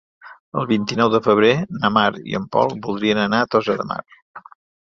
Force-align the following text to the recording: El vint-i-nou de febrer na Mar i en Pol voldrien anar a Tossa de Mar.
El 0.59 0.63
vint-i-nou 0.71 1.11
de 1.15 1.19
febrer 1.27 1.51
na 1.83 1.93
Mar 1.99 2.07
i 2.31 2.39
en 2.39 2.49
Pol 2.57 2.75
voldrien 2.89 3.23
anar 3.27 3.43
a 3.47 3.51
Tossa 3.57 3.81
de 3.83 3.87
Mar. 3.93 4.03